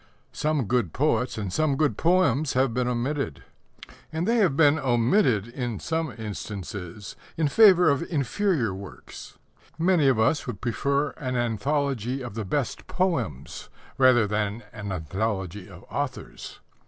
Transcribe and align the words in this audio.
Some 0.33 0.65
good 0.65 0.93
poets 0.93 1.37
and 1.37 1.53
some 1.53 1.75
good 1.77 1.95
poems 1.95 2.53
have 2.53 2.73
been 2.73 2.87
omitted. 2.87 3.43
And 4.11 4.27
they 4.27 4.37
have 4.37 4.57
been 4.57 4.79
omitted, 4.79 5.47
in 5.49 5.79
some 5.79 6.11
instances, 6.17 7.15
in 7.37 7.47
favour 7.47 7.87
of 7.87 8.01
inferior 8.09 8.73
work. 8.73 9.13
Many 9.77 10.07
of 10.07 10.17
us 10.17 10.47
would 10.47 10.59
prefer 10.59 11.11
an 11.17 11.35
anthology 11.35 12.23
of 12.23 12.33
the 12.33 12.45
best 12.45 12.87
poems 12.87 13.69
rather 13.99 14.25
than 14.25 14.63
an 14.73 14.91
anthology 14.91 15.69
of 15.69 15.83
authors. 15.91 16.61